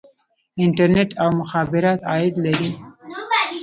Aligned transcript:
انټرنیټ 0.63 1.09
او 1.21 1.29
مخابرات 1.39 1.99
عاید 2.09 2.35
لري 2.45 2.71